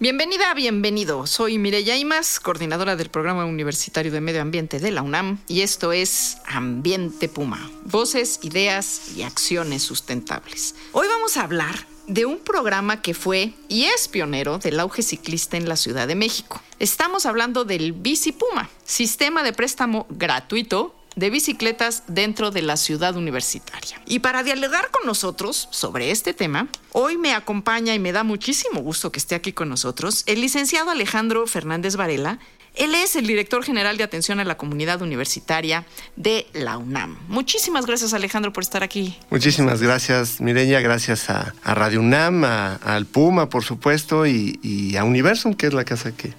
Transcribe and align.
Bienvenida, 0.00 0.54
bienvenido. 0.54 1.26
Soy 1.26 1.58
Mireya 1.58 1.96
Imas, 1.96 2.38
coordinadora 2.38 2.94
del 2.94 3.10
Programa 3.10 3.44
Universitario 3.44 4.12
de 4.12 4.20
Medio 4.20 4.40
Ambiente 4.40 4.78
de 4.78 4.92
la 4.92 5.02
UNAM, 5.02 5.40
y 5.48 5.62
esto 5.62 5.90
es 5.90 6.38
Ambiente 6.46 7.28
Puma, 7.28 7.68
voces, 7.84 8.38
ideas 8.42 9.16
y 9.16 9.22
acciones 9.22 9.82
sustentables. 9.82 10.76
Hoy 10.92 11.08
vamos 11.08 11.36
a 11.36 11.42
hablar 11.42 11.74
de 12.06 12.26
un 12.26 12.38
programa 12.38 13.02
que 13.02 13.12
fue 13.12 13.54
y 13.68 13.86
es 13.86 14.06
pionero 14.06 14.58
del 14.58 14.78
auge 14.78 15.02
ciclista 15.02 15.56
en 15.56 15.68
la 15.68 15.74
Ciudad 15.74 16.06
de 16.06 16.14
México. 16.14 16.62
Estamos 16.78 17.26
hablando 17.26 17.64
del 17.64 17.92
Bici 17.92 18.30
Puma, 18.30 18.70
sistema 18.84 19.42
de 19.42 19.52
préstamo 19.52 20.06
gratuito 20.10 20.94
de 21.18 21.30
bicicletas 21.30 22.04
dentro 22.06 22.52
de 22.52 22.62
la 22.62 22.76
ciudad 22.76 23.16
universitaria. 23.16 24.00
Y 24.06 24.20
para 24.20 24.44
dialogar 24.44 24.90
con 24.92 25.04
nosotros 25.04 25.68
sobre 25.72 26.12
este 26.12 26.32
tema, 26.32 26.68
hoy 26.92 27.16
me 27.18 27.34
acompaña 27.34 27.92
y 27.94 27.98
me 27.98 28.12
da 28.12 28.22
muchísimo 28.22 28.80
gusto 28.80 29.10
que 29.10 29.18
esté 29.18 29.34
aquí 29.34 29.52
con 29.52 29.68
nosotros 29.68 30.22
el 30.26 30.40
licenciado 30.40 30.90
Alejandro 30.90 31.46
Fernández 31.48 31.96
Varela. 31.96 32.38
Él 32.76 32.94
es 32.94 33.16
el 33.16 33.26
director 33.26 33.64
general 33.64 33.96
de 33.96 34.04
atención 34.04 34.38
a 34.38 34.44
la 34.44 34.56
comunidad 34.56 35.02
universitaria 35.02 35.84
de 36.14 36.46
la 36.52 36.78
UNAM. 36.78 37.18
Muchísimas 37.26 37.86
gracias 37.86 38.14
Alejandro 38.14 38.52
por 38.52 38.62
estar 38.62 38.84
aquí. 38.84 39.18
Muchísimas 39.30 39.82
gracias 39.82 40.40
Mireya, 40.40 40.80
gracias 40.80 41.28
a, 41.30 41.52
Radio 41.64 41.98
UNAM, 41.98 42.44
al 42.44 43.06
Puma 43.06 43.48
por 43.48 43.64
supuesto 43.64 44.24
y, 44.24 44.60
y 44.62 44.96
a 44.96 45.02
Universum, 45.02 45.54
que 45.54 45.66
es 45.66 45.74
la 45.74 45.84
casa 45.84 46.12
que 46.12 46.32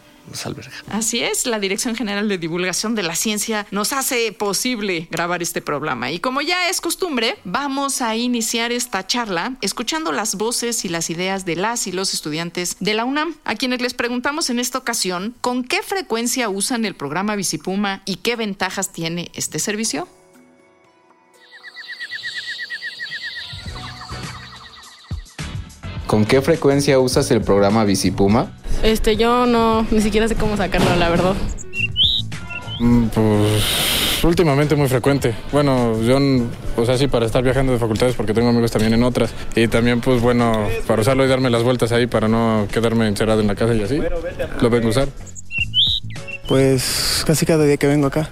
Así 0.90 1.20
es, 1.20 1.46
la 1.46 1.60
Dirección 1.60 1.96
General 1.96 2.28
de 2.28 2.38
Divulgación 2.38 2.96
de 2.96 3.04
la 3.04 3.16
Ciencia 3.16 3.66
nos 3.72 3.94
hace 3.94 4.32
posible 4.32 5.08
grabar 5.12 5.42
este 5.42 5.62
programa. 5.62 6.12
Y 6.12 6.20
como 6.20 6.42
ya 6.42 6.70
es 6.70 6.82
costumbre, 6.82 7.38
vamos 7.44 8.02
a 8.02 8.16
iniciar 8.16 8.72
esta 8.72 9.06
charla 9.06 9.56
escuchando 9.62 10.12
las 10.12 10.36
voces 10.36 10.86
y 10.86 10.90
las 10.90 11.10
ideas 11.10 11.46
de 11.46 11.56
las 11.56 11.88
y 11.88 11.92
los 11.92 12.14
estudiantes 12.14 12.78
de 12.80 12.94
la 12.94 13.06
UNAM, 13.06 13.36
a 13.46 13.56
quienes 13.56 13.82
les 13.82 13.94
preguntamos 13.94 14.50
en 14.50 14.60
esta 14.60 14.78
ocasión 14.78 15.36
con 15.42 15.64
qué 15.64 15.82
frecuencia 15.82 16.50
usan 16.50 16.86
el 16.86 16.96
programa 16.96 17.36
Bicipuma 17.36 18.02
y 18.06 18.18
qué 18.18 18.36
ventajas 18.36 18.92
tiene 18.92 19.32
este 19.34 19.60
servicio. 19.60 20.08
¿Con 26.08 26.26
qué 26.26 26.42
frecuencia 26.42 27.00
usas 27.00 27.30
el 27.30 27.42
programa 27.42 27.84
Bicipuma? 27.84 28.59
Este, 28.84 29.18
yo 29.18 29.46
no, 29.46 29.86
ni 29.92 30.02
siquiera 30.02 30.28
sé 30.28 30.36
cómo 30.36 30.56
sacarlo, 30.58 30.96
la 30.96 31.10
verdad. 31.10 31.36
Mm, 32.80 33.08
pues 33.08 34.24
últimamente 34.24 34.76
muy 34.76 34.88
frecuente. 34.88 35.36
Bueno, 35.52 36.02
yo, 36.02 36.18
pues 36.76 36.90
así 36.90 37.08
para 37.08 37.26
estar 37.26 37.44
viajando 37.44 37.74
de 37.74 37.80
facultades 37.80 38.16
porque 38.16 38.34
tengo 38.34 38.50
amigos 38.50 38.72
también 38.72 38.94
en 38.94 39.04
otras. 39.04 39.32
Y 39.56 39.68
también, 39.68 40.00
pues 40.02 40.22
bueno, 40.22 40.68
para 40.88 41.02
usarlo 41.02 41.26
y 41.26 41.28
darme 41.28 41.50
las 41.50 41.64
vueltas 41.64 41.92
ahí 41.92 42.08
para 42.08 42.28
no 42.28 42.68
quedarme 42.72 43.08
encerrado 43.08 43.42
en 43.42 43.48
la 43.48 43.56
casa 43.56 43.74
y 43.74 43.84
así. 43.84 44.00
Lo 44.62 44.70
vengo 44.70 44.88
a 44.88 44.92
usar. 44.92 45.08
Pues 46.48 47.24
casi 47.28 47.46
cada 47.46 47.66
día 47.66 47.78
que 47.78 47.88
vengo 47.88 48.08
acá. 48.08 48.30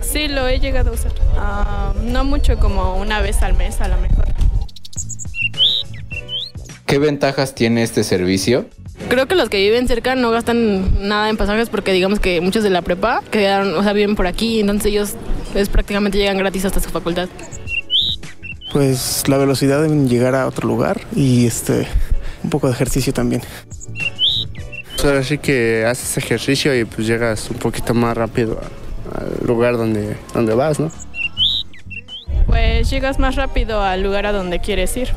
Sí, 0.00 0.28
lo 0.28 0.46
he 0.46 0.60
llegado 0.60 0.90
a 0.90 0.94
usar. 0.94 1.12
Ah, 1.36 1.92
no 2.04 2.24
mucho, 2.24 2.58
como 2.58 2.96
una 2.96 3.20
vez 3.20 3.42
al 3.42 3.54
mes 3.54 3.80
a 3.80 3.88
lo 3.88 3.96
mejor. 3.98 4.24
¿Qué 6.86 6.98
ventajas 6.98 7.54
tiene 7.56 7.82
este 7.82 8.04
servicio? 8.04 8.66
Creo 9.08 9.26
que 9.26 9.34
los 9.34 9.48
que 9.48 9.58
viven 9.58 9.86
cerca 9.86 10.14
no 10.14 10.30
gastan 10.30 11.08
nada 11.08 11.28
en 11.28 11.36
pasajes 11.36 11.68
porque 11.68 11.92
digamos 11.92 12.20
que 12.20 12.40
muchos 12.40 12.62
de 12.62 12.70
la 12.70 12.82
prepa 12.82 13.22
quedaron, 13.30 13.74
o 13.74 13.82
sea, 13.82 13.92
viven 13.92 14.16
por 14.16 14.26
aquí, 14.26 14.60
entonces 14.60 14.86
ellos 14.86 15.14
pues, 15.52 15.68
prácticamente 15.68 16.18
llegan 16.18 16.38
gratis 16.38 16.64
hasta 16.64 16.80
su 16.80 16.90
facultad. 16.90 17.28
Pues 18.72 19.28
la 19.28 19.38
velocidad 19.38 19.82
de 19.82 20.08
llegar 20.08 20.34
a 20.34 20.46
otro 20.46 20.66
lugar 20.66 21.00
y 21.14 21.46
este 21.46 21.86
un 22.42 22.50
poco 22.50 22.66
de 22.66 22.74
ejercicio 22.74 23.12
también. 23.12 23.42
Ahora 25.04 25.22
sí 25.22 25.36
que 25.36 25.84
haces 25.86 26.16
ejercicio 26.16 26.74
y 26.78 26.84
pues 26.84 27.06
llegas 27.06 27.50
un 27.50 27.58
poquito 27.58 27.92
más 27.92 28.16
rápido 28.16 28.58
al 29.14 29.46
lugar 29.46 29.76
donde, 29.76 30.16
donde 30.32 30.54
vas, 30.54 30.80
¿no? 30.80 30.90
Pues 32.46 32.88
llegas 32.88 33.18
más 33.18 33.36
rápido 33.36 33.82
al 33.82 34.02
lugar 34.02 34.24
a 34.26 34.32
donde 34.32 34.60
quieres 34.60 34.96
ir. 34.96 35.08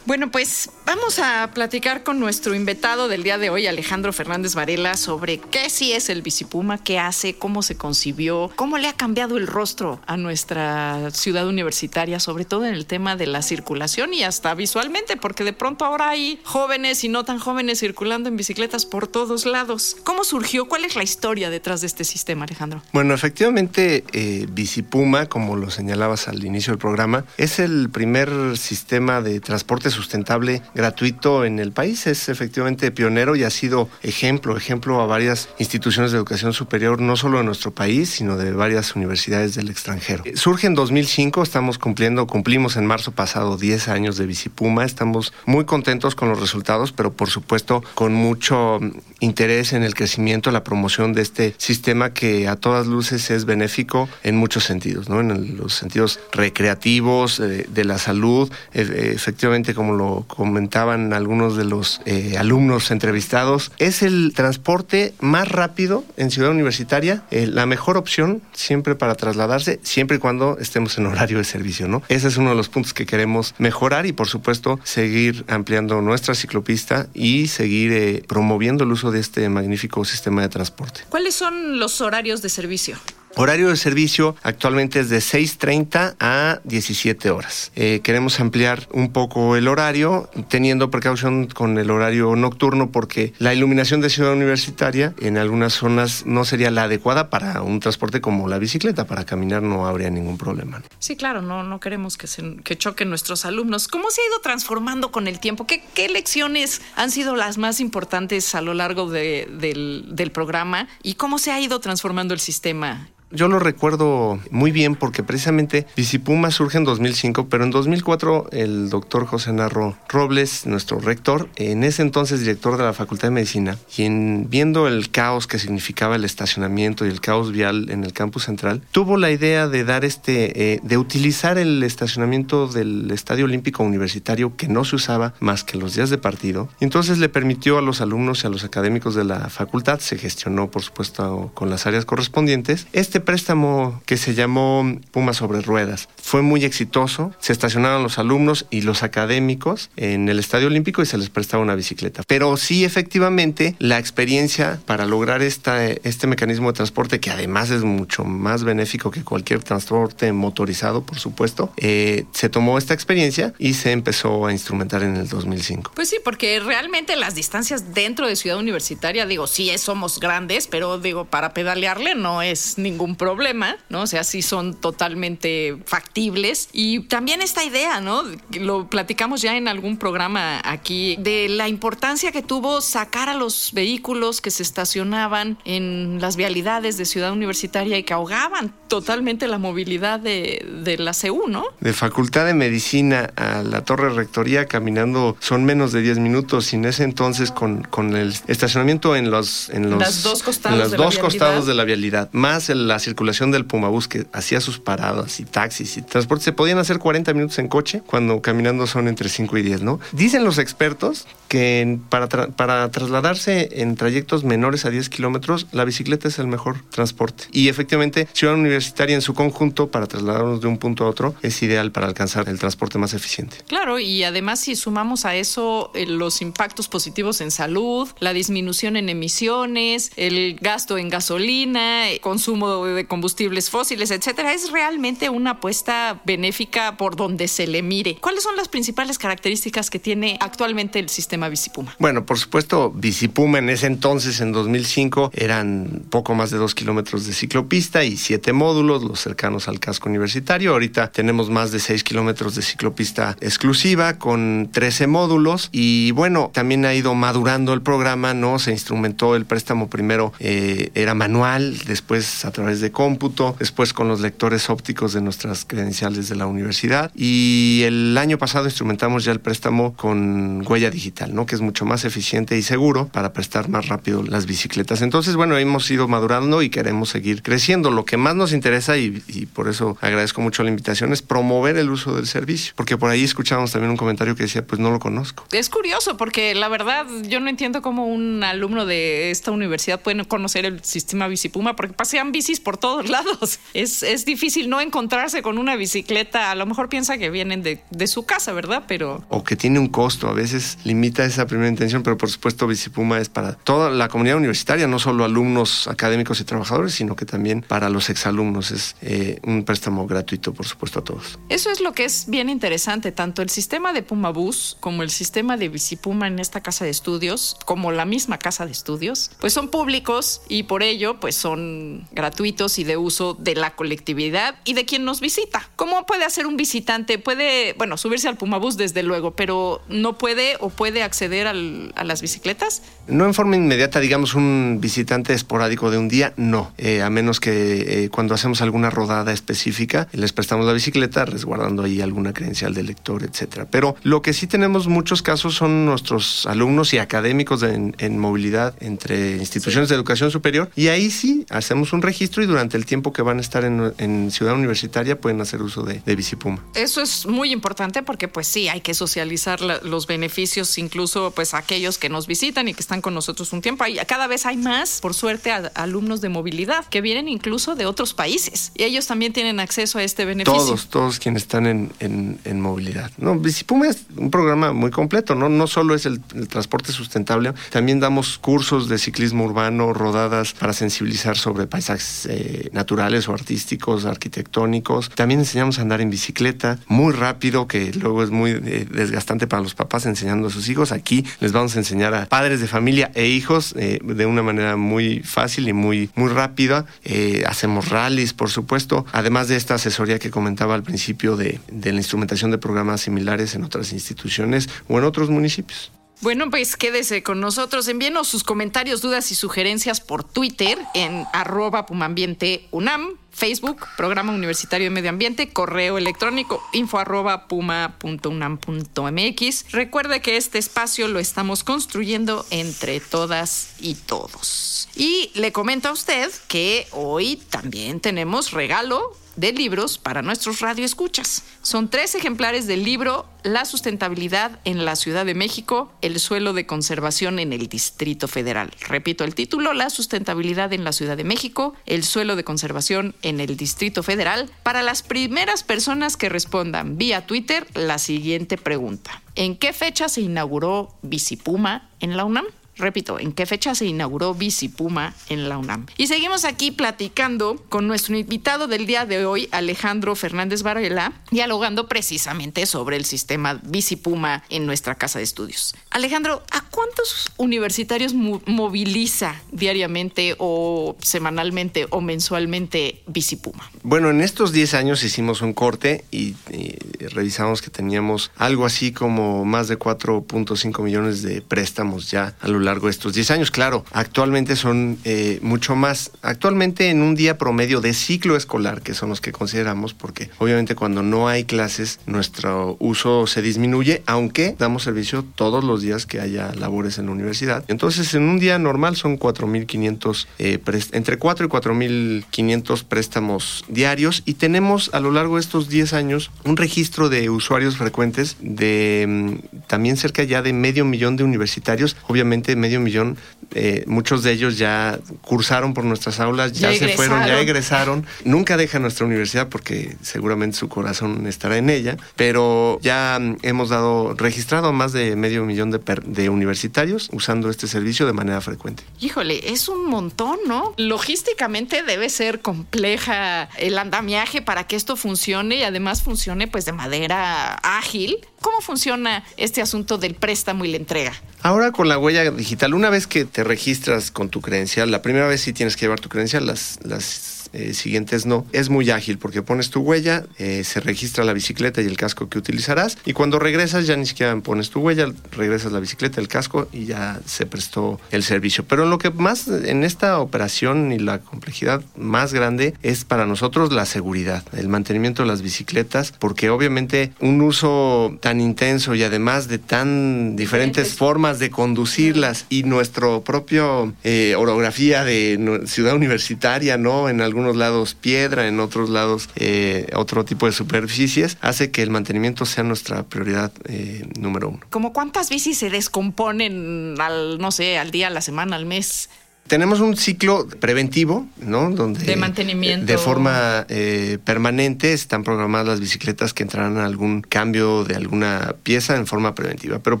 Bueno, 0.08 0.30
pues 0.30 0.70
vamos 0.88 1.18
a 1.18 1.50
platicar 1.52 2.02
con 2.02 2.18
nuestro 2.18 2.54
invitado 2.54 3.08
del 3.08 3.22
día 3.22 3.36
de 3.36 3.50
hoy, 3.50 3.66
Alejandro 3.66 4.10
Fernández 4.14 4.54
Varela, 4.54 4.96
sobre 4.96 5.36
qué 5.36 5.68
sí 5.68 5.92
es 5.92 6.08
el 6.08 6.22
Bicipuma, 6.22 6.82
qué 6.82 6.98
hace, 6.98 7.34
cómo 7.34 7.60
se 7.60 7.76
concibió, 7.76 8.50
cómo 8.56 8.78
le 8.78 8.88
ha 8.88 8.94
cambiado 8.94 9.36
el 9.36 9.46
rostro 9.46 10.00
a 10.06 10.16
nuestra 10.16 11.10
ciudad 11.10 11.46
universitaria, 11.46 12.20
sobre 12.20 12.46
todo 12.46 12.64
en 12.64 12.72
el 12.72 12.86
tema 12.86 13.16
de 13.16 13.26
la 13.26 13.42
circulación 13.42 14.14
y 14.14 14.22
hasta 14.22 14.54
visualmente, 14.54 15.18
porque 15.18 15.44
de 15.44 15.52
pronto 15.52 15.84
ahora 15.84 16.08
hay 16.08 16.40
jóvenes 16.44 17.04
y 17.04 17.10
no 17.10 17.22
tan 17.22 17.38
jóvenes 17.38 17.80
circulando 17.80 18.30
en 18.30 18.38
bicicletas 18.38 18.86
por 18.86 19.08
todos 19.08 19.44
lados. 19.44 19.94
¿Cómo 20.04 20.24
surgió? 20.24 20.68
¿Cuál 20.68 20.86
es 20.86 20.96
la 20.96 21.02
historia 21.02 21.50
detrás 21.50 21.82
de 21.82 21.88
este 21.88 22.04
sistema, 22.04 22.46
Alejandro? 22.46 22.80
Bueno, 22.94 23.12
efectivamente, 23.12 24.04
eh, 24.14 24.46
Bicipuma, 24.50 25.26
como 25.26 25.54
lo 25.54 25.70
señalabas 25.70 26.28
al 26.28 26.42
inicio 26.46 26.72
del 26.72 26.78
programa, 26.78 27.26
es 27.36 27.58
el 27.58 27.90
primer 27.90 28.56
sistema 28.56 29.20
de 29.20 29.40
transporte 29.40 29.90
sustentable 29.90 30.62
gratuito 30.78 31.44
en 31.44 31.58
el 31.58 31.72
país. 31.72 32.06
Es 32.06 32.28
efectivamente 32.28 32.92
pionero 32.92 33.34
y 33.34 33.42
ha 33.42 33.50
sido 33.50 33.88
ejemplo, 34.02 34.56
ejemplo 34.56 35.00
a 35.00 35.06
varias 35.06 35.48
instituciones 35.58 36.12
de 36.12 36.18
educación 36.18 36.52
superior, 36.52 37.00
no 37.00 37.16
solo 37.16 37.38
de 37.38 37.44
nuestro 37.44 37.72
país, 37.72 38.10
sino 38.10 38.36
de 38.36 38.52
varias 38.52 38.94
universidades 38.94 39.56
del 39.56 39.70
extranjero. 39.70 40.22
Eh, 40.24 40.36
surge 40.36 40.68
en 40.68 40.74
2005, 40.74 41.42
estamos 41.42 41.78
cumpliendo, 41.78 42.28
cumplimos 42.28 42.76
en 42.76 42.86
marzo 42.86 43.10
pasado 43.10 43.56
10 43.56 43.88
años 43.88 44.16
de 44.16 44.26
Bicipuma, 44.26 44.84
estamos 44.84 45.32
muy 45.46 45.64
contentos 45.64 46.14
con 46.14 46.28
los 46.28 46.38
resultados, 46.38 46.92
pero 46.92 47.12
por 47.12 47.28
supuesto 47.28 47.82
con 47.94 48.14
mucho 48.14 48.78
interés 49.18 49.72
en 49.72 49.82
el 49.82 49.94
crecimiento, 49.94 50.52
la 50.52 50.62
promoción 50.62 51.12
de 51.12 51.22
este 51.22 51.54
sistema 51.58 52.14
que 52.14 52.46
a 52.46 52.54
todas 52.54 52.86
luces 52.86 53.32
es 53.32 53.46
benéfico 53.46 54.08
en 54.22 54.36
muchos 54.36 54.62
sentidos, 54.62 55.08
¿no? 55.08 55.20
En 55.20 55.56
los 55.56 55.74
sentidos 55.74 56.20
recreativos, 56.30 57.40
eh, 57.40 57.66
de 57.68 57.84
la 57.84 57.98
salud, 57.98 58.48
e, 58.72 59.12
efectivamente 59.12 59.74
como 59.74 59.94
lo 59.94 60.24
comentaban 60.68 61.14
algunos 61.14 61.56
de 61.56 61.64
los 61.64 62.02
eh, 62.04 62.36
alumnos 62.36 62.90
entrevistados, 62.90 63.72
es 63.78 64.02
el 64.02 64.34
transporte 64.34 65.14
más 65.18 65.48
rápido 65.48 66.04
en 66.18 66.30
Ciudad 66.30 66.50
Universitaria, 66.50 67.22
eh, 67.30 67.46
la 67.46 67.64
mejor 67.64 67.96
opción 67.96 68.42
siempre 68.52 68.94
para 68.94 69.14
trasladarse, 69.14 69.80
siempre 69.82 70.18
y 70.18 70.20
cuando 70.20 70.58
estemos 70.60 70.98
en 70.98 71.06
horario 71.06 71.38
de 71.38 71.44
servicio, 71.44 71.88
¿no? 71.88 72.02
Ese 72.10 72.28
es 72.28 72.36
uno 72.36 72.50
de 72.50 72.56
los 72.56 72.68
puntos 72.68 72.92
que 72.92 73.06
queremos 73.06 73.54
mejorar 73.56 74.04
y 74.04 74.12
por 74.12 74.28
supuesto 74.28 74.78
seguir 74.84 75.46
ampliando 75.48 76.02
nuestra 76.02 76.34
ciclopista 76.34 77.06
y 77.14 77.48
seguir 77.48 77.92
eh, 77.92 78.22
promoviendo 78.28 78.84
el 78.84 78.92
uso 78.92 79.10
de 79.10 79.20
este 79.20 79.48
magnífico 79.48 80.04
sistema 80.04 80.42
de 80.42 80.50
transporte. 80.50 81.00
¿Cuáles 81.08 81.34
son 81.34 81.78
los 81.78 82.02
horarios 82.02 82.42
de 82.42 82.50
servicio? 82.50 82.98
Horario 83.40 83.68
de 83.68 83.76
servicio 83.76 84.34
actualmente 84.42 84.98
es 84.98 85.10
de 85.10 85.18
6.30 85.18 86.16
a 86.18 86.58
17 86.64 87.30
horas. 87.30 87.70
Eh, 87.76 88.00
queremos 88.02 88.40
ampliar 88.40 88.88
un 88.90 89.12
poco 89.12 89.54
el 89.54 89.68
horario, 89.68 90.28
teniendo 90.48 90.90
precaución 90.90 91.46
con 91.46 91.78
el 91.78 91.92
horario 91.92 92.34
nocturno, 92.34 92.90
porque 92.90 93.34
la 93.38 93.54
iluminación 93.54 94.00
de 94.00 94.10
Ciudad 94.10 94.32
Universitaria 94.32 95.14
en 95.20 95.38
algunas 95.38 95.74
zonas 95.74 96.26
no 96.26 96.44
sería 96.44 96.72
la 96.72 96.82
adecuada 96.82 97.30
para 97.30 97.62
un 97.62 97.78
transporte 97.78 98.20
como 98.20 98.48
la 98.48 98.58
bicicleta. 98.58 99.06
Para 99.06 99.24
caminar 99.24 99.62
no 99.62 99.86
habría 99.86 100.10
ningún 100.10 100.36
problema. 100.36 100.82
Sí, 100.98 101.14
claro, 101.14 101.40
no, 101.40 101.62
no 101.62 101.78
queremos 101.78 102.16
que, 102.16 102.26
se, 102.26 102.56
que 102.64 102.76
choquen 102.76 103.08
nuestros 103.08 103.44
alumnos. 103.44 103.86
¿Cómo 103.86 104.10
se 104.10 104.20
ha 104.20 104.26
ido 104.26 104.40
transformando 104.40 105.12
con 105.12 105.28
el 105.28 105.38
tiempo? 105.38 105.64
¿Qué, 105.64 105.80
qué 105.94 106.08
lecciones 106.08 106.82
han 106.96 107.12
sido 107.12 107.36
las 107.36 107.56
más 107.56 107.78
importantes 107.78 108.56
a 108.56 108.62
lo 108.62 108.74
largo 108.74 109.08
de, 109.08 109.48
del, 109.60 110.06
del 110.08 110.32
programa? 110.32 110.88
¿Y 111.04 111.14
cómo 111.14 111.38
se 111.38 111.52
ha 111.52 111.60
ido 111.60 111.78
transformando 111.78 112.34
el 112.34 112.40
sistema 112.40 113.08
Yo 113.30 113.46
lo 113.48 113.58
recuerdo 113.58 114.38
muy 114.50 114.72
bien 114.72 114.94
porque 114.94 115.22
precisamente 115.22 115.86
Bicipuma 115.96 116.50
surge 116.50 116.78
en 116.78 116.84
2005, 116.84 117.48
pero 117.50 117.64
en 117.64 117.70
2004 117.70 118.48
el 118.52 118.88
doctor 118.88 119.26
José 119.26 119.52
Narro 119.52 119.98
Robles, 120.08 120.64
nuestro 120.64 120.98
rector, 120.98 121.46
en 121.56 121.84
ese 121.84 122.00
entonces 122.00 122.40
director 122.40 122.78
de 122.78 122.84
la 122.84 122.94
Facultad 122.94 123.28
de 123.28 123.32
Medicina, 123.32 123.76
quien 123.94 124.46
viendo 124.48 124.88
el 124.88 125.10
caos 125.10 125.46
que 125.46 125.58
significaba 125.58 126.16
el 126.16 126.24
estacionamiento 126.24 127.04
y 127.04 127.10
el 127.10 127.20
caos 127.20 127.52
vial 127.52 127.90
en 127.90 128.02
el 128.02 128.14
campus 128.14 128.44
central, 128.44 128.80
tuvo 128.92 129.18
la 129.18 129.30
idea 129.30 129.68
de 129.68 129.84
dar 129.84 130.06
este, 130.06 130.72
eh, 130.72 130.80
de 130.82 130.96
utilizar 130.96 131.58
el 131.58 131.82
estacionamiento 131.82 132.66
del 132.66 133.10
Estadio 133.10 133.44
Olímpico 133.44 133.82
Universitario 133.82 134.56
que 134.56 134.68
no 134.68 134.86
se 134.86 134.96
usaba 134.96 135.34
más 135.38 135.64
que 135.64 135.76
los 135.76 135.94
días 135.94 136.08
de 136.08 136.16
partido. 136.16 136.70
Y 136.80 136.84
entonces 136.84 137.18
le 137.18 137.28
permitió 137.28 137.76
a 137.76 137.82
los 137.82 138.00
alumnos 138.00 138.42
y 138.42 138.46
a 138.46 138.50
los 138.50 138.64
académicos 138.64 139.14
de 139.14 139.24
la 139.24 139.50
facultad, 139.50 140.00
se 140.00 140.16
gestionó 140.16 140.70
por 140.70 140.80
supuesto 140.80 141.50
con 141.52 141.68
las 141.68 141.86
áreas 141.86 142.06
correspondientes, 142.06 142.86
este 142.94 143.17
préstamo 143.20 144.02
que 144.06 144.16
se 144.16 144.34
llamó 144.34 144.98
Puma 145.10 145.32
sobre 145.32 145.60
Ruedas. 145.60 146.08
Fue 146.20 146.42
muy 146.42 146.64
exitoso, 146.64 147.32
se 147.38 147.52
estacionaron 147.52 148.02
los 148.02 148.18
alumnos 148.18 148.66
y 148.70 148.82
los 148.82 149.02
académicos 149.02 149.90
en 149.96 150.28
el 150.28 150.38
Estadio 150.38 150.66
Olímpico 150.66 151.02
y 151.02 151.06
se 151.06 151.18
les 151.18 151.30
prestaba 151.30 151.62
una 151.62 151.74
bicicleta. 151.74 152.22
Pero 152.26 152.56
sí, 152.56 152.84
efectivamente, 152.84 153.74
la 153.78 153.98
experiencia 153.98 154.78
para 154.86 155.06
lograr 155.06 155.42
esta, 155.42 155.86
este 155.86 156.26
mecanismo 156.26 156.68
de 156.68 156.76
transporte, 156.76 157.20
que 157.20 157.30
además 157.30 157.70
es 157.70 157.82
mucho 157.82 158.24
más 158.24 158.64
benéfico 158.64 159.10
que 159.10 159.24
cualquier 159.24 159.62
transporte 159.62 160.32
motorizado, 160.32 161.02
por 161.04 161.18
supuesto, 161.18 161.72
eh, 161.76 162.24
se 162.32 162.48
tomó 162.48 162.78
esta 162.78 162.94
experiencia 162.94 163.54
y 163.58 163.74
se 163.74 163.92
empezó 163.92 164.46
a 164.46 164.52
instrumentar 164.52 165.02
en 165.02 165.16
el 165.16 165.28
2005. 165.28 165.92
Pues 165.94 166.08
sí, 166.08 166.16
porque 166.22 166.60
realmente 166.60 167.16
las 167.16 167.34
distancias 167.34 167.94
dentro 167.94 168.26
de 168.26 168.36
Ciudad 168.36 168.58
Universitaria, 168.58 169.26
digo, 169.26 169.46
sí 169.46 169.70
somos 169.78 170.20
grandes, 170.20 170.66
pero 170.66 170.98
digo, 170.98 171.24
para 171.24 171.52
pedalearle 171.52 172.14
no 172.14 172.42
es 172.42 172.78
ningún 172.78 173.07
problema, 173.16 173.76
¿no? 173.88 174.02
O 174.02 174.06
sea, 174.06 174.24
sí 174.24 174.42
son 174.42 174.74
totalmente 174.74 175.78
factibles. 175.84 176.68
Y 176.72 177.00
también 177.00 177.42
esta 177.42 177.64
idea, 177.64 178.00
¿no? 178.00 178.22
Lo 178.52 178.88
platicamos 178.88 179.42
ya 179.42 179.56
en 179.56 179.68
algún 179.68 179.96
programa 179.98 180.60
aquí, 180.64 181.16
de 181.18 181.48
la 181.48 181.68
importancia 181.68 182.32
que 182.32 182.42
tuvo 182.42 182.80
sacar 182.80 183.28
a 183.28 183.34
los 183.34 183.70
vehículos 183.72 184.40
que 184.40 184.50
se 184.50 184.62
estacionaban 184.62 185.58
en 185.64 186.18
las 186.20 186.36
vialidades 186.36 186.96
de 186.96 187.04
Ciudad 187.04 187.32
Universitaria 187.32 187.98
y 187.98 188.02
que 188.02 188.14
ahogaban 188.14 188.72
totalmente 188.88 189.46
la 189.46 189.58
movilidad 189.58 190.20
de, 190.20 190.64
de 190.82 190.98
la 190.98 191.12
CU, 191.12 191.48
¿no? 191.48 191.64
De 191.80 191.92
Facultad 191.92 192.46
de 192.46 192.54
Medicina 192.54 193.30
a 193.36 193.62
la 193.62 193.84
Torre 193.84 194.10
Rectoría 194.10 194.66
caminando 194.66 195.36
son 195.40 195.64
menos 195.64 195.92
de 195.92 196.02
10 196.02 196.18
minutos 196.18 196.72
y 196.72 196.76
en 196.76 196.84
ese 196.84 197.04
entonces 197.04 197.50
con, 197.50 197.82
con 197.82 198.16
el 198.16 198.34
estacionamiento 198.46 199.16
en 199.16 199.30
los, 199.30 199.68
en 199.70 199.90
los 199.90 200.22
dos 200.22 200.42
costados, 200.42 200.74
en 200.76 200.82
los 200.82 200.90
de, 200.92 200.96
dos 200.96 201.14
la 201.16 201.20
costados 201.20 201.66
de 201.66 201.74
la 201.74 201.84
vialidad, 201.84 202.30
más 202.32 202.68
la 202.68 202.97
circulación 202.98 203.50
del 203.50 203.64
Pumabús 203.64 204.08
que 204.08 204.26
hacía 204.32 204.60
sus 204.60 204.78
paradas 204.78 205.40
y 205.40 205.44
taxis 205.44 205.96
y 205.96 206.02
transportes, 206.02 206.44
se 206.44 206.52
podían 206.52 206.78
hacer 206.78 206.98
40 206.98 207.32
minutos 207.34 207.58
en 207.58 207.68
coche 207.68 208.02
cuando 208.06 208.40
caminando 208.42 208.86
son 208.86 209.08
entre 209.08 209.28
5 209.28 209.56
y 209.58 209.62
10, 209.62 209.82
¿no? 209.82 210.00
Dicen 210.12 210.44
los 210.44 210.58
expertos 210.58 211.26
que 211.48 211.98
para, 212.08 212.28
para 212.28 212.90
trasladarse 212.90 213.68
en 213.80 213.96
trayectos 213.96 214.44
menores 214.44 214.84
a 214.84 214.90
10 214.90 215.08
kilómetros, 215.08 215.66
la 215.72 215.84
bicicleta 215.84 216.28
es 216.28 216.38
el 216.38 216.46
mejor 216.46 216.82
transporte. 216.90 217.44
Y 217.52 217.68
efectivamente, 217.68 218.28
Ciudad 218.32 218.54
Universitaria 218.54 219.14
en 219.14 219.22
su 219.22 219.34
conjunto, 219.34 219.88
para 219.90 220.06
trasladarnos 220.06 220.60
de 220.60 220.66
un 220.66 220.78
punto 220.78 221.04
a 221.04 221.08
otro, 221.08 221.34
es 221.42 221.62
ideal 221.62 221.92
para 221.92 222.06
alcanzar 222.06 222.48
el 222.48 222.58
transporte 222.58 222.98
más 222.98 223.14
eficiente. 223.14 223.58
Claro, 223.66 223.98
y 223.98 224.24
además 224.24 224.60
si 224.60 224.76
sumamos 224.76 225.24
a 225.24 225.34
eso 225.34 225.90
eh, 225.94 226.06
los 226.06 226.42
impactos 226.42 226.88
positivos 226.88 227.40
en 227.40 227.50
salud, 227.50 228.08
la 228.20 228.32
disminución 228.32 228.96
en 228.96 229.08
emisiones, 229.08 230.10
el 230.16 230.56
gasto 230.60 230.98
en 230.98 231.08
gasolina, 231.08 232.10
el 232.10 232.20
consumo 232.20 232.86
de 232.94 233.06
combustibles 233.06 233.70
fósiles, 233.70 234.10
etcétera, 234.10 234.52
es 234.52 234.70
realmente 234.70 235.28
una 235.30 235.52
apuesta 235.52 236.20
benéfica 236.24 236.96
por 236.96 237.16
donde 237.16 237.48
se 237.48 237.66
le 237.66 237.82
mire. 237.82 238.16
¿Cuáles 238.20 238.42
son 238.42 238.56
las 238.56 238.68
principales 238.68 239.18
características 239.18 239.90
que 239.90 239.98
tiene 239.98 240.38
actualmente 240.40 240.98
el 240.98 241.08
sistema 241.08 241.48
Bicipuma? 241.48 241.94
Bueno, 241.98 242.26
por 242.26 242.38
supuesto, 242.38 242.90
Bicipuma 242.90 243.58
en 243.58 243.70
ese 243.70 243.86
entonces, 243.86 244.40
en 244.40 244.52
2005, 244.52 245.30
eran 245.34 246.02
poco 246.10 246.34
más 246.34 246.50
de 246.50 246.58
dos 246.58 246.74
kilómetros 246.74 247.26
de 247.26 247.32
ciclopista 247.32 248.04
y 248.04 248.16
siete 248.16 248.52
módulos, 248.52 249.02
los 249.02 249.20
cercanos 249.20 249.68
al 249.68 249.80
casco 249.80 250.08
universitario. 250.08 250.72
Ahorita 250.72 251.12
tenemos 251.12 251.50
más 251.50 251.72
de 251.72 251.80
seis 251.80 252.04
kilómetros 252.04 252.54
de 252.54 252.62
ciclopista 252.62 253.36
exclusiva 253.40 254.18
con 254.18 254.70
13 254.72 255.06
módulos 255.06 255.68
y 255.72 256.10
bueno, 256.12 256.50
también 256.52 256.84
ha 256.84 256.94
ido 256.94 257.14
madurando 257.14 257.72
el 257.72 257.82
programa, 257.82 258.34
¿no? 258.34 258.58
Se 258.58 258.70
instrumentó 258.70 259.36
el 259.36 259.44
préstamo 259.44 259.88
primero, 259.88 260.32
eh, 260.38 260.90
era 260.94 261.14
manual, 261.14 261.78
después 261.86 262.44
a 262.44 262.50
través 262.50 262.77
de 262.80 262.90
cómputo, 262.90 263.56
después 263.58 263.92
con 263.92 264.08
los 264.08 264.20
lectores 264.20 264.70
ópticos 264.70 265.12
de 265.12 265.20
nuestras 265.20 265.64
credenciales 265.64 266.28
de 266.28 266.36
la 266.36 266.46
universidad 266.46 267.10
y 267.14 267.82
el 267.84 268.16
año 268.18 268.38
pasado 268.38 268.66
instrumentamos 268.66 269.24
ya 269.24 269.32
el 269.32 269.40
préstamo 269.40 269.94
con 269.94 270.64
huella 270.66 270.90
digital, 270.90 271.34
¿no? 271.34 271.46
Que 271.46 271.54
es 271.54 271.60
mucho 271.60 271.84
más 271.84 272.04
eficiente 272.04 272.56
y 272.56 272.62
seguro 272.62 273.08
para 273.08 273.32
prestar 273.32 273.68
más 273.68 273.88
rápido 273.88 274.22
las 274.22 274.46
bicicletas. 274.46 275.02
Entonces, 275.02 275.36
bueno, 275.36 275.56
hemos 275.58 275.90
ido 275.90 276.08
madurando 276.08 276.62
y 276.62 276.70
queremos 276.70 277.08
seguir 277.10 277.42
creciendo. 277.42 277.90
Lo 277.90 278.04
que 278.04 278.16
más 278.16 278.34
nos 278.34 278.52
interesa 278.52 278.96
y, 278.96 279.22
y 279.28 279.46
por 279.46 279.68
eso 279.68 279.96
agradezco 280.00 280.40
mucho 280.40 280.62
la 280.62 280.70
invitación 280.70 281.12
es 281.12 281.22
promover 281.22 281.76
el 281.76 281.90
uso 281.90 282.14
del 282.14 282.26
servicio, 282.26 282.72
porque 282.76 282.96
por 282.96 283.10
ahí 283.10 283.24
escuchábamos 283.24 283.72
también 283.72 283.90
un 283.90 283.96
comentario 283.96 284.36
que 284.36 284.44
decía, 284.44 284.66
pues 284.66 284.80
no 284.80 284.90
lo 284.90 284.98
conozco. 284.98 285.44
Es 285.52 285.68
curioso 285.70 286.16
porque 286.16 286.54
la 286.54 286.68
verdad 286.68 287.06
yo 287.28 287.40
no 287.40 287.48
entiendo 287.48 287.82
cómo 287.82 288.06
un 288.06 288.42
alumno 288.44 288.86
de 288.86 289.30
esta 289.30 289.50
universidad 289.50 290.00
puede 290.00 290.24
conocer 290.24 290.64
el 290.64 290.82
sistema 290.84 291.28
Bicipuma 291.28 291.76
porque 291.76 291.94
pasean 291.94 292.32
bicis 292.32 292.60
por 292.60 292.67
todos 292.76 293.08
lados. 293.10 293.58
Es, 293.74 294.02
es 294.02 294.24
difícil 294.24 294.68
no 294.68 294.80
encontrarse 294.80 295.42
con 295.42 295.58
una 295.58 295.76
bicicleta. 295.76 296.50
A 296.50 296.54
lo 296.54 296.66
mejor 296.66 296.88
piensa 296.88 297.18
que 297.18 297.30
vienen 297.30 297.62
de, 297.62 297.82
de 297.90 298.06
su 298.06 298.24
casa, 298.24 298.52
¿verdad? 298.52 298.84
Pero... 298.86 299.24
O 299.28 299.44
que 299.44 299.56
tiene 299.56 299.78
un 299.78 299.88
costo. 299.88 300.28
A 300.28 300.32
veces 300.32 300.78
limita 300.84 301.24
esa 301.24 301.46
primera 301.46 301.68
intención, 301.68 302.02
pero 302.02 302.16
por 302.18 302.30
supuesto 302.30 302.66
Bicipuma 302.66 303.18
es 303.18 303.28
para 303.28 303.54
toda 303.54 303.90
la 303.90 304.08
comunidad 304.08 304.36
universitaria, 304.36 304.86
no 304.86 304.98
solo 304.98 305.24
alumnos 305.24 305.88
académicos 305.88 306.40
y 306.40 306.44
trabajadores, 306.44 306.94
sino 306.94 307.16
que 307.16 307.24
también 307.24 307.62
para 307.62 307.88
los 307.88 308.10
exalumnos. 308.10 308.70
Es 308.70 308.96
eh, 309.00 309.38
un 309.44 309.64
préstamo 309.64 310.06
gratuito, 310.06 310.52
por 310.52 310.66
supuesto, 310.66 311.00
a 311.00 311.04
todos. 311.04 311.38
Eso 311.48 311.70
es 311.70 311.80
lo 311.80 311.92
que 311.92 312.04
es 312.04 312.26
bien 312.28 312.50
interesante, 312.50 313.12
tanto 313.12 313.42
el 313.42 313.50
sistema 313.50 313.92
de 313.92 314.02
Puma 314.02 314.30
Bus 314.30 314.76
como 314.80 315.02
el 315.02 315.10
sistema 315.10 315.56
de 315.56 315.68
Bicipuma 315.68 316.26
en 316.26 316.38
esta 316.38 316.60
casa 316.60 316.84
de 316.84 316.90
estudios, 316.90 317.56
como 317.64 317.92
la 317.92 318.04
misma 318.04 318.38
casa 318.38 318.66
de 318.66 318.72
estudios, 318.72 319.30
pues 319.40 319.52
son 319.52 319.68
públicos 319.68 320.42
y 320.48 320.64
por 320.64 320.82
ello 320.82 321.20
pues 321.20 321.36
son 321.36 322.06
gratuitos 322.12 322.47
y 322.48 322.84
de 322.84 322.96
uso 322.96 323.34
de 323.34 323.54
la 323.54 323.74
colectividad 323.74 324.56
y 324.64 324.72
de 324.72 324.84
quien 324.84 325.04
nos 325.04 325.20
visita. 325.20 325.68
¿Cómo 325.76 326.06
puede 326.06 326.24
hacer 326.24 326.46
un 326.46 326.56
visitante? 326.56 327.18
Puede, 327.18 327.74
bueno, 327.74 327.96
subirse 327.96 328.26
al 328.26 328.36
Puma 328.36 328.58
Bus 328.58 328.76
desde 328.76 329.02
luego, 329.02 329.32
pero 329.32 329.82
no 329.88 330.16
puede 330.16 330.56
o 330.60 330.70
puede 330.70 331.02
acceder 331.02 331.46
al, 331.46 331.92
a 331.94 332.04
las 332.04 332.22
bicicletas? 332.22 332.82
No 333.06 333.26
en 333.26 333.34
forma 333.34 333.56
inmediata, 333.56 334.00
digamos, 334.00 334.34
un 334.34 334.78
visitante 334.80 335.34
esporádico 335.34 335.90
de 335.90 335.98
un 335.98 336.08
día, 336.08 336.32
no. 336.36 336.72
Eh, 336.78 337.02
a 337.02 337.10
menos 337.10 337.38
que 337.38 338.04
eh, 338.04 338.08
cuando 338.08 338.34
hacemos 338.34 338.62
alguna 338.62 338.90
rodada 338.90 339.32
específica, 339.32 340.08
les 340.12 340.32
prestamos 340.32 340.66
la 340.66 340.72
bicicleta, 340.72 341.24
resguardando 341.24 341.84
ahí 341.84 342.00
alguna 342.00 342.32
credencial 342.32 342.74
de 342.74 342.82
lector, 342.82 343.24
etcétera. 343.24 343.66
Pero 343.70 343.94
lo 344.02 344.22
que 344.22 344.32
sí 344.32 344.46
tenemos 344.46 344.88
muchos 344.88 345.22
casos 345.22 345.54
son 345.54 345.84
nuestros 345.84 346.46
alumnos 346.46 346.92
y 346.94 346.98
académicos 346.98 347.60
de, 347.60 347.74
en, 347.74 347.94
en, 347.98 348.18
movilidad 348.18 348.74
entre 348.80 349.36
instituciones 349.36 349.88
sí. 349.88 349.92
de 349.92 349.96
educación 349.96 350.30
superior. 350.30 350.70
Y 350.74 350.88
ahí 350.88 351.10
sí 351.10 351.46
hacemos 351.50 351.92
un 351.92 352.02
registro 352.02 352.37
y 352.42 352.46
durante 352.46 352.76
el 352.76 352.86
tiempo 352.86 353.12
que 353.12 353.22
van 353.22 353.38
a 353.38 353.40
estar 353.40 353.64
en, 353.64 353.92
en 353.98 354.30
Ciudad 354.30 354.54
Universitaria 354.54 355.20
pueden 355.20 355.40
hacer 355.40 355.62
uso 355.62 355.82
de, 355.82 356.00
de 356.04 356.16
Bicipuma. 356.16 356.64
Eso 356.74 357.00
es 357.00 357.26
muy 357.26 357.52
importante 357.52 358.02
porque 358.02 358.28
pues 358.28 358.46
sí, 358.46 358.68
hay 358.68 358.80
que 358.80 358.94
socializar 358.94 359.60
la, 359.60 359.80
los 359.82 360.06
beneficios 360.06 360.78
incluso 360.78 361.32
pues 361.34 361.54
aquellos 361.54 361.98
que 361.98 362.08
nos 362.08 362.26
visitan 362.26 362.68
y 362.68 362.74
que 362.74 362.80
están 362.80 363.00
con 363.00 363.14
nosotros 363.14 363.52
un 363.52 363.62
tiempo. 363.62 363.84
Hay, 363.84 363.96
cada 364.06 364.26
vez 364.26 364.46
hay 364.46 364.56
más, 364.56 365.00
por 365.00 365.14
suerte, 365.14 365.50
a, 365.50 365.70
alumnos 365.74 366.20
de 366.20 366.28
movilidad 366.28 366.84
que 366.86 367.00
vienen 367.00 367.28
incluso 367.28 367.74
de 367.74 367.86
otros 367.86 368.14
países 368.14 368.72
y 368.74 368.84
ellos 368.84 369.06
también 369.06 369.32
tienen 369.32 369.60
acceso 369.60 369.98
a 369.98 370.02
este 370.02 370.24
beneficio. 370.24 370.58
Todos, 370.60 370.88
todos 370.88 371.18
quienes 371.18 371.42
están 371.42 371.66
en, 371.66 371.92
en, 372.00 372.38
en 372.44 372.60
movilidad. 372.60 373.10
No, 373.18 373.38
Bicipuma 373.38 373.88
es 373.88 374.06
un 374.16 374.30
programa 374.30 374.72
muy 374.72 374.90
completo, 374.90 375.34
¿no? 375.34 375.48
No 375.48 375.66
solo 375.66 375.94
es 375.94 376.06
el, 376.06 376.20
el, 376.34 376.48
transporte 376.48 376.92
sustentable, 376.92 377.52
también 377.70 378.00
damos 378.00 378.38
cursos 378.38 378.88
de 378.88 378.98
ciclismo 378.98 379.44
urbano, 379.44 379.92
rodadas 379.92 380.52
para 380.52 380.72
sensibilizar 380.72 381.36
sobre 381.36 381.66
paisajes 381.66 382.26
eh, 382.28 382.70
naturales 382.72 383.28
o 383.28 383.32
artísticos, 383.32 384.04
arquitectónicos. 384.04 385.10
También 385.10 385.40
enseñamos 385.40 385.78
a 385.78 385.82
andar 385.82 386.00
en 386.00 386.10
bicicleta 386.10 386.78
muy 386.86 387.12
rápido, 387.12 387.66
que 387.66 387.92
luego 387.92 388.22
es 388.22 388.30
muy 388.30 388.50
eh, 388.50 388.86
desgastante 388.90 389.46
para 389.46 389.62
los 389.62 389.74
papás 389.74 390.06
enseñando 390.06 390.48
a 390.48 390.50
sus 390.50 390.68
hijos. 390.68 390.92
Aquí 390.92 391.24
les 391.40 391.52
vamos 391.52 391.76
a 391.76 391.78
enseñar 391.78 392.14
a 392.14 392.26
padres 392.26 392.60
de 392.60 392.66
familia 392.66 393.10
e 393.14 393.26
hijos 393.26 393.74
eh, 393.76 393.98
de 394.02 394.26
una 394.26 394.42
manera 394.42 394.76
muy 394.76 395.20
fácil 395.20 395.68
y 395.68 395.72
muy, 395.72 396.10
muy 396.14 396.28
rápida. 396.28 396.86
Eh, 397.04 397.44
hacemos 397.46 397.88
rallies, 397.88 398.32
por 398.32 398.50
supuesto, 398.50 399.06
además 399.12 399.48
de 399.48 399.56
esta 399.56 399.74
asesoría 399.74 400.18
que 400.18 400.30
comentaba 400.30 400.74
al 400.74 400.82
principio 400.82 401.36
de, 401.36 401.60
de 401.70 401.92
la 401.92 401.98
instrumentación 401.98 402.50
de 402.50 402.58
programas 402.58 403.00
similares 403.00 403.54
en 403.54 403.64
otras 403.64 403.92
instituciones 403.92 404.68
o 404.88 404.98
en 404.98 405.04
otros 405.04 405.30
municipios. 405.30 405.90
Bueno, 406.20 406.50
pues 406.50 406.76
quédese 406.76 407.22
con 407.22 407.40
nosotros. 407.40 407.86
Envíenos 407.86 408.26
sus 408.26 408.42
comentarios, 408.42 409.02
dudas 409.02 409.30
y 409.30 409.36
sugerencias 409.36 410.00
por 410.00 410.24
Twitter 410.24 410.76
en 410.94 411.24
arroba 411.32 411.86
pumambienteunam, 411.86 413.14
Facebook, 413.30 413.86
Programa 413.96 414.32
Universitario 414.32 414.86
de 414.86 414.90
Medio 414.90 415.10
Ambiente, 415.10 415.52
correo 415.52 415.96
electrónico 415.96 416.60
info 416.72 416.98
arroba 416.98 417.46
puma.unam.mx. 417.46 419.70
Recuerde 419.70 420.20
que 420.20 420.36
este 420.36 420.58
espacio 420.58 421.06
lo 421.06 421.20
estamos 421.20 421.62
construyendo 421.62 422.44
entre 422.50 422.98
todas 422.98 423.74
y 423.78 423.94
todos. 423.94 424.88
Y 424.96 425.30
le 425.34 425.52
comento 425.52 425.88
a 425.88 425.92
usted 425.92 426.32
que 426.48 426.88
hoy 426.90 427.40
también 427.48 428.00
tenemos 428.00 428.50
regalo 428.50 429.16
de 429.38 429.52
libros 429.52 429.98
para 429.98 430.20
nuestros 430.22 430.60
radioescuchas. 430.60 431.44
Son 431.62 431.88
tres 431.88 432.16
ejemplares 432.16 432.66
del 432.66 432.82
libro 432.84 433.26
La 433.44 433.64
sustentabilidad 433.64 434.58
en 434.64 434.84
la 434.84 434.96
Ciudad 434.96 435.24
de 435.24 435.34
México, 435.34 435.92
el 436.02 436.18
suelo 436.18 436.52
de 436.52 436.66
conservación 436.66 437.38
en 437.38 437.52
el 437.52 437.68
Distrito 437.68 438.26
Federal. 438.26 438.72
Repito 438.88 439.22
el 439.22 439.36
título, 439.36 439.74
La 439.74 439.90
sustentabilidad 439.90 440.72
en 440.72 440.82
la 440.82 440.92
Ciudad 440.92 441.16
de 441.16 441.22
México, 441.22 441.74
el 441.86 442.02
suelo 442.02 442.34
de 442.34 442.42
conservación 442.42 443.14
en 443.22 443.38
el 443.38 443.56
Distrito 443.56 444.02
Federal, 444.02 444.50
para 444.64 444.82
las 444.82 445.02
primeras 445.02 445.62
personas 445.62 446.16
que 446.16 446.28
respondan 446.28 446.98
vía 446.98 447.24
Twitter 447.24 447.66
la 447.74 447.98
siguiente 447.98 448.58
pregunta. 448.58 449.22
¿En 449.36 449.56
qué 449.56 449.72
fecha 449.72 450.08
se 450.08 450.22
inauguró 450.22 450.98
Bicipuma 451.02 451.90
en 452.00 452.16
la 452.16 452.24
UNAM? 452.24 452.46
Repito, 452.78 453.18
¿en 453.18 453.32
qué 453.32 453.44
fecha 453.44 453.74
se 453.74 453.86
inauguró 453.86 454.34
Bicipuma 454.34 455.14
en 455.28 455.48
la 455.48 455.58
UNAM? 455.58 455.86
Y 455.96 456.06
seguimos 456.06 456.44
aquí 456.44 456.70
platicando 456.70 457.56
con 457.68 457.88
nuestro 457.88 458.16
invitado 458.16 458.68
del 458.68 458.86
día 458.86 459.04
de 459.04 459.26
hoy, 459.26 459.48
Alejandro 459.50 460.14
Fernández 460.14 460.62
Varela, 460.62 461.12
dialogando 461.32 461.88
precisamente 461.88 462.66
sobre 462.66 462.96
el 462.96 463.04
sistema 463.04 463.60
Bicipuma 463.64 464.44
en 464.48 464.64
nuestra 464.64 464.94
casa 464.94 465.18
de 465.18 465.24
estudios. 465.24 465.74
Alejandro, 465.90 466.44
¿a 466.52 466.62
cuántos 466.70 467.32
universitarios 467.36 468.14
moviliza 468.14 469.34
diariamente 469.50 470.36
o 470.38 470.96
semanalmente 471.00 471.86
o 471.90 472.00
mensualmente 472.00 473.02
Bicipuma? 473.08 473.70
Bueno, 473.82 474.10
en 474.10 474.20
estos 474.20 474.52
10 474.52 474.74
años 474.74 475.02
hicimos 475.02 475.42
un 475.42 475.52
corte 475.52 476.04
y, 476.12 476.36
y 476.52 476.76
revisamos 477.08 477.60
que 477.60 477.70
teníamos 477.70 478.30
algo 478.36 478.64
así 478.66 478.92
como 478.92 479.44
más 479.44 479.66
de 479.66 479.78
4.5 479.78 480.82
millones 480.82 481.22
de 481.22 481.42
préstamos 481.42 482.10
ya 482.10 482.36
a 482.40 482.46
lo 482.46 482.60
largo 482.60 482.67
de 482.68 482.90
estos 482.90 483.14
10 483.14 483.30
años. 483.30 483.50
Claro, 483.50 483.84
actualmente 483.92 484.54
son 484.54 484.98
eh, 485.04 485.38
mucho 485.40 485.74
más. 485.74 486.10
Actualmente 486.20 486.90
en 486.90 487.00
un 487.00 487.14
día 487.14 487.38
promedio 487.38 487.80
de 487.80 487.94
ciclo 487.94 488.36
escolar, 488.36 488.82
que 488.82 488.92
son 488.92 489.08
los 489.08 489.22
que 489.22 489.32
consideramos, 489.32 489.94
porque 489.94 490.30
obviamente 490.38 490.74
cuando 490.74 491.02
no 491.02 491.28
hay 491.28 491.44
clases, 491.44 491.98
nuestro 492.06 492.76
uso 492.78 493.26
se 493.26 493.40
disminuye, 493.40 494.02
aunque 494.06 494.54
damos 494.58 494.82
servicio 494.82 495.24
todos 495.34 495.64
los 495.64 495.80
días 495.80 496.04
que 496.04 496.20
haya 496.20 496.54
labores 496.54 496.98
en 496.98 497.06
la 497.06 497.12
universidad. 497.12 497.64
Entonces, 497.68 498.12
en 498.14 498.24
un 498.24 498.38
día 498.38 498.58
normal 498.58 498.96
son 498.96 499.18
4.500, 499.18 500.26
eh, 500.38 500.60
entre 500.92 501.16
4 501.16 501.46
y 501.46 501.48
4.500 501.48 502.84
préstamos 502.84 503.64
diarios 503.68 504.22
y 504.26 504.34
tenemos 504.34 504.90
a 504.92 505.00
lo 505.00 505.10
largo 505.10 505.36
de 505.36 505.40
estos 505.40 505.70
10 505.70 505.94
años 505.94 506.30
un 506.44 506.56
registro 506.58 507.08
de 507.08 507.30
usuarios 507.30 507.78
frecuentes 507.78 508.36
de 508.40 509.06
mm, 509.08 509.66
también 509.66 509.96
cerca 509.96 510.22
ya 510.22 510.42
de 510.42 510.52
medio 510.52 510.84
millón 510.84 511.16
de 511.16 511.24
universitarios, 511.24 511.96
obviamente 512.06 512.57
medio 512.58 512.80
millón, 512.80 513.16
eh, 513.54 513.84
muchos 513.86 514.22
de 514.22 514.32
ellos 514.32 514.58
ya 514.58 514.98
cursaron 515.22 515.72
por 515.74 515.84
nuestras 515.84 516.20
aulas, 516.20 516.52
ya, 516.52 516.70
ya 516.72 516.78
se 516.78 516.88
fueron, 516.96 517.26
ya 517.26 517.40
egresaron. 517.40 518.06
Nunca 518.24 518.56
dejan 518.56 518.82
nuestra 518.82 519.06
universidad 519.06 519.48
porque 519.48 519.96
seguramente 520.02 520.56
su 520.56 520.68
corazón 520.68 521.26
estará 521.26 521.56
en 521.56 521.70
ella, 521.70 521.96
pero 522.16 522.78
ya 522.82 523.18
mm, 523.20 523.38
hemos 523.42 523.70
dado, 523.70 524.14
registrado 524.14 524.72
más 524.72 524.92
de 524.92 525.16
medio 525.16 525.44
millón 525.44 525.70
de, 525.70 525.80
de 526.04 526.28
universitarios 526.28 527.08
usando 527.12 527.50
este 527.50 527.66
servicio 527.68 528.06
de 528.06 528.12
manera 528.12 528.40
frecuente. 528.40 528.82
Híjole, 529.00 529.52
es 529.52 529.68
un 529.68 529.86
montón, 529.86 530.38
¿no? 530.46 530.74
Logísticamente 530.76 531.82
debe 531.82 532.10
ser 532.10 532.40
compleja 532.40 533.48
el 533.56 533.78
andamiaje 533.78 534.42
para 534.42 534.66
que 534.66 534.76
esto 534.76 534.96
funcione 534.96 535.56
y 535.56 535.62
además 535.62 536.02
funcione 536.02 536.48
pues 536.48 536.64
de 536.64 536.72
manera 536.72 537.54
ágil. 537.62 538.18
¿Cómo 538.40 538.60
funciona 538.60 539.24
este 539.36 539.60
asunto 539.60 539.98
del 539.98 540.14
préstamo 540.14 540.64
y 540.64 540.68
la 540.68 540.76
entrega? 540.76 541.12
Ahora 541.42 541.72
con 541.72 541.88
la 541.88 541.98
huella 541.98 542.30
digital, 542.30 542.74
una 542.74 542.90
vez 542.90 543.06
que 543.06 543.24
te 543.24 543.44
registras 543.44 544.10
con 544.10 544.28
tu 544.28 544.40
credencial, 544.40 544.90
la 544.90 545.02
primera 545.02 545.26
vez 545.26 545.40
sí 545.40 545.52
tienes 545.52 545.76
que 545.76 545.82
llevar 545.82 546.00
tu 546.00 546.08
credencial, 546.08 546.46
las, 546.46 546.78
las 546.82 547.37
eh, 547.52 547.74
siguientes 547.74 548.26
no. 548.26 548.46
Es 548.52 548.68
muy 548.70 548.90
ágil 548.90 549.18
porque 549.18 549.42
pones 549.42 549.70
tu 549.70 549.80
huella, 549.80 550.24
eh, 550.38 550.64
se 550.64 550.80
registra 550.80 551.24
la 551.24 551.32
bicicleta 551.32 551.82
y 551.82 551.86
el 551.86 551.96
casco 551.96 552.28
que 552.28 552.38
utilizarás 552.38 552.98
y 553.04 553.12
cuando 553.12 553.38
regresas 553.38 553.86
ya 553.86 553.96
ni 553.96 554.06
siquiera 554.06 554.36
pones 554.40 554.70
tu 554.70 554.80
huella, 554.80 555.08
regresas 555.32 555.72
la 555.72 555.80
bicicleta, 555.80 556.20
el 556.20 556.28
casco 556.28 556.68
y 556.72 556.86
ya 556.86 557.20
se 557.26 557.46
prestó 557.46 558.00
el 558.10 558.22
servicio. 558.22 558.64
Pero 558.64 558.86
lo 558.86 558.98
que 558.98 559.10
más 559.10 559.48
en 559.48 559.84
esta 559.84 560.18
operación 560.18 560.92
y 560.92 560.98
la 560.98 561.18
complejidad 561.18 561.82
más 561.96 562.32
grande 562.32 562.74
es 562.82 563.04
para 563.04 563.26
nosotros 563.26 563.72
la 563.72 563.86
seguridad, 563.86 564.44
el 564.52 564.68
mantenimiento 564.68 565.22
de 565.22 565.28
las 565.28 565.42
bicicletas, 565.42 566.12
porque 566.18 566.50
obviamente 566.50 567.12
un 567.20 567.40
uso 567.40 568.16
tan 568.20 568.40
intenso 568.40 568.94
y 568.94 569.02
además 569.02 569.48
de 569.48 569.58
tan 569.58 570.36
diferentes 570.36 570.94
formas 570.94 571.38
de 571.38 571.50
conducirlas 571.50 572.46
y 572.48 572.62
nuestro 572.62 573.22
propio 573.22 573.94
eh, 574.04 574.34
orografía 574.36 575.04
de 575.04 575.62
ciudad 575.66 575.94
universitaria, 575.94 576.76
¿no? 576.76 577.08
En 577.08 577.20
algún 577.20 577.37
algunos 577.38 577.56
lados 577.56 577.94
piedra, 577.94 578.48
en 578.48 578.58
otros 578.58 578.90
lados 578.90 579.28
eh, 579.36 579.86
otro 579.94 580.24
tipo 580.24 580.46
de 580.46 580.52
superficies, 580.52 581.38
hace 581.40 581.70
que 581.70 581.82
el 581.82 581.90
mantenimiento 581.90 582.44
sea 582.46 582.64
nuestra 582.64 583.04
prioridad 583.04 583.52
eh, 583.66 584.08
número 584.18 584.48
uno. 584.48 584.60
¿Como 584.70 584.92
cuántas 584.92 585.30
bicis 585.30 585.58
se 585.58 585.70
descomponen 585.70 586.94
al, 587.00 587.38
no 587.38 587.52
sé, 587.52 587.78
al 587.78 587.90
día, 587.92 588.08
a 588.08 588.10
la 588.10 588.20
semana, 588.20 588.56
al 588.56 588.66
mes? 588.66 589.08
Tenemos 589.48 589.80
un 589.80 589.96
ciclo 589.96 590.46
preventivo, 590.60 591.26
¿no? 591.38 591.70
Donde 591.70 592.04
de 592.04 592.16
mantenimiento. 592.16 592.86
De 592.86 592.98
forma 592.98 593.66
eh, 593.68 594.18
permanente 594.22 594.92
están 594.92 595.24
programadas 595.24 595.66
las 595.66 595.80
bicicletas 595.80 596.34
que 596.34 596.42
entrarán 596.42 596.76
a 596.76 596.84
algún 596.84 597.22
cambio 597.22 597.84
de 597.84 597.96
alguna 597.96 598.54
pieza 598.62 598.96
en 598.96 599.06
forma 599.06 599.34
preventiva. 599.34 599.80
Pero 599.80 600.00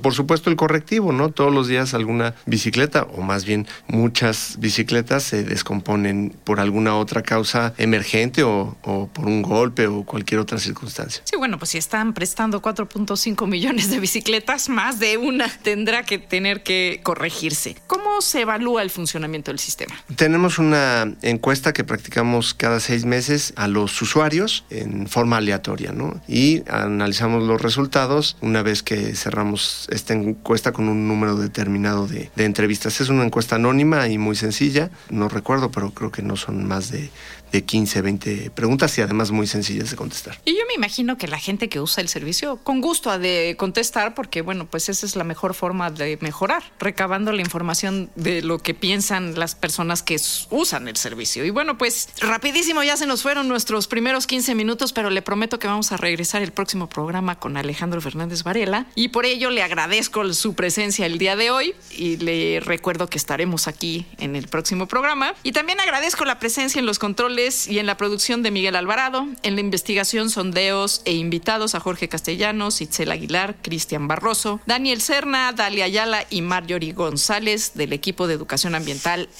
por 0.00 0.14
supuesto 0.14 0.50
el 0.50 0.56
correctivo, 0.56 1.12
¿no? 1.12 1.30
Todos 1.30 1.52
los 1.52 1.66
días 1.66 1.94
alguna 1.94 2.34
bicicleta, 2.46 3.04
o 3.16 3.22
más 3.22 3.44
bien 3.44 3.66
muchas 3.88 4.56
bicicletas 4.58 5.24
se 5.24 5.42
descomponen 5.44 6.36
por 6.44 6.60
alguna 6.60 6.96
otra 6.96 7.22
causa 7.22 7.74
emergente 7.78 8.42
o, 8.42 8.76
o 8.82 9.08
por 9.08 9.26
un 9.26 9.42
golpe 9.42 9.86
o 9.86 10.04
cualquier 10.04 10.40
otra 10.40 10.58
circunstancia. 10.58 11.22
Sí, 11.24 11.36
bueno, 11.36 11.58
pues 11.58 11.70
si 11.70 11.78
están 11.78 12.12
prestando 12.12 12.60
4.5 12.60 13.46
millones 13.46 13.90
de 13.90 13.98
bicicletas, 13.98 14.68
más 14.68 14.98
de 14.98 15.16
una 15.16 15.48
tendrá 15.48 16.02
que 16.02 16.18
tener 16.18 16.62
que 16.62 17.00
corregirse. 17.02 17.76
¿Cómo 17.86 18.20
se 18.20 18.42
evalúa 18.42 18.82
el 18.82 18.90
funcionamiento? 18.90 19.37
Del 19.42 19.58
sistema? 19.58 19.94
Tenemos 20.16 20.58
una 20.58 21.14
encuesta 21.22 21.72
que 21.72 21.84
practicamos 21.84 22.54
cada 22.54 22.80
seis 22.80 23.04
meses 23.04 23.52
a 23.56 23.68
los 23.68 24.00
usuarios 24.02 24.64
en 24.70 25.06
forma 25.08 25.38
aleatoria, 25.38 25.92
¿no? 25.92 26.20
Y 26.28 26.62
analizamos 26.70 27.42
los 27.42 27.60
resultados 27.60 28.36
una 28.40 28.62
vez 28.62 28.82
que 28.82 29.14
cerramos 29.14 29.88
esta 29.90 30.14
encuesta 30.14 30.72
con 30.72 30.88
un 30.88 31.08
número 31.08 31.36
determinado 31.36 32.06
de, 32.06 32.30
de 32.34 32.44
entrevistas. 32.44 33.00
Es 33.00 33.08
una 33.08 33.24
encuesta 33.24 33.56
anónima 33.56 34.08
y 34.08 34.18
muy 34.18 34.36
sencilla, 34.36 34.90
no 35.10 35.28
recuerdo, 35.28 35.70
pero 35.70 35.92
creo 35.92 36.10
que 36.10 36.22
no 36.22 36.36
son 36.36 36.66
más 36.66 36.90
de 36.90 37.10
de 37.52 37.64
15, 37.64 38.02
20 38.02 38.50
preguntas 38.50 38.96
y 38.98 39.02
además 39.02 39.30
muy 39.30 39.46
sencillas 39.46 39.90
de 39.90 39.96
contestar. 39.96 40.38
Y 40.44 40.52
yo 40.52 40.62
me 40.68 40.74
imagino 40.74 41.16
que 41.16 41.28
la 41.28 41.38
gente 41.38 41.68
que 41.68 41.80
usa 41.80 42.02
el 42.02 42.08
servicio 42.08 42.56
con 42.58 42.80
gusto 42.80 43.10
ha 43.10 43.18
de 43.18 43.56
contestar 43.58 44.14
porque, 44.14 44.42
bueno, 44.42 44.66
pues 44.66 44.88
esa 44.88 45.06
es 45.06 45.16
la 45.16 45.24
mejor 45.24 45.54
forma 45.54 45.90
de 45.90 46.18
mejorar, 46.20 46.62
recabando 46.78 47.32
la 47.32 47.40
información 47.40 48.10
de 48.16 48.42
lo 48.42 48.58
que 48.58 48.74
piensan 48.74 49.27
las 49.36 49.54
personas 49.54 50.02
que 50.02 50.20
usan 50.50 50.88
el 50.88 50.96
servicio. 50.96 51.44
Y 51.44 51.50
bueno, 51.50 51.78
pues 51.78 52.08
rapidísimo 52.20 52.82
ya 52.82 52.96
se 52.96 53.06
nos 53.06 53.22
fueron 53.22 53.48
nuestros 53.48 53.86
primeros 53.86 54.26
15 54.26 54.54
minutos, 54.54 54.92
pero 54.92 55.10
le 55.10 55.22
prometo 55.22 55.58
que 55.58 55.66
vamos 55.66 55.92
a 55.92 55.96
regresar 55.96 56.42
el 56.42 56.52
próximo 56.52 56.88
programa 56.88 57.38
con 57.38 57.56
Alejandro 57.56 58.00
Fernández 58.00 58.42
Varela. 58.42 58.86
Y 58.94 59.08
por 59.08 59.26
ello 59.26 59.50
le 59.50 59.62
agradezco 59.62 60.32
su 60.32 60.54
presencia 60.54 61.06
el 61.06 61.18
día 61.18 61.36
de 61.36 61.50
hoy 61.50 61.74
y 61.90 62.16
le 62.16 62.60
recuerdo 62.60 63.08
que 63.08 63.18
estaremos 63.18 63.68
aquí 63.68 64.06
en 64.18 64.36
el 64.36 64.48
próximo 64.48 64.86
programa. 64.86 65.34
Y 65.42 65.52
también 65.52 65.80
agradezco 65.80 66.24
la 66.24 66.38
presencia 66.38 66.78
en 66.78 66.86
los 66.86 66.98
controles 66.98 67.66
y 67.68 67.78
en 67.78 67.86
la 67.86 67.96
producción 67.96 68.42
de 68.42 68.50
Miguel 68.50 68.76
Alvarado, 68.76 69.26
en 69.42 69.54
la 69.54 69.60
investigación, 69.60 70.30
sondeos 70.30 71.02
e 71.04 71.12
invitados 71.12 71.74
a 71.74 71.80
Jorge 71.80 72.08
Castellanos, 72.08 72.80
Itzel 72.80 73.12
Aguilar, 73.12 73.56
Cristian 73.62 74.08
Barroso, 74.08 74.60
Daniel 74.66 75.00
Serna, 75.00 75.52
Dalia 75.52 75.84
Ayala 75.84 76.26
y 76.30 76.42
Marjorie 76.42 76.92
González 76.92 77.72
del 77.74 77.92
equipo 77.92 78.26
de 78.26 78.34
Educación 78.34 78.74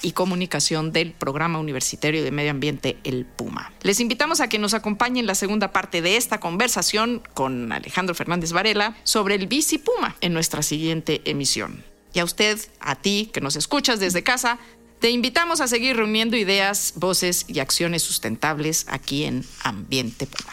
Y 0.03 0.13
Comunicación 0.13 0.93
del 0.93 1.13
Programa 1.13 1.59
Universitario 1.59 2.25
de 2.25 2.31
Medio 2.31 2.51
Ambiente, 2.51 2.99
el 3.05 3.27
PUMA. 3.27 3.73
Les 3.83 4.01
invitamos 4.01 4.41
a 4.41 4.49
que 4.49 4.59
nos 4.59 4.75
acompañen 4.75 5.27
la 5.27 5.35
segunda 5.35 5.73
parte 5.73 6.03
de 6.03 6.17
esta 6.17 6.41
conversación 6.41 7.23
con 7.35 7.71
Alejandro 7.73 8.15
Fernández 8.15 8.53
Varela 8.53 8.97
sobre 9.05 9.35
el 9.35 9.47
Bici 9.47 9.79
Puma 9.79 10.17
en 10.21 10.33
nuestra 10.33 10.63
siguiente 10.63 11.21
emisión. 11.25 11.85
Y 12.15 12.21
a 12.21 12.25
usted, 12.25 12.59
a 12.81 12.97
ti 12.97 13.31
que 13.33 13.41
nos 13.41 13.57
escuchas 13.57 14.01
desde 14.01 14.23
casa, 14.23 14.59
te 14.99 15.11
invitamos 15.11 15.61
a 15.61 15.69
seguir 15.69 15.97
reuniendo 15.97 16.37
ideas, 16.37 16.95
voces 16.97 17.45
y 17.47 17.61
acciones 17.61 18.03
sustentables 18.03 18.87
aquí 18.89 19.25
en 19.25 19.45
Ambiente 19.63 20.27
Puma. 20.27 20.53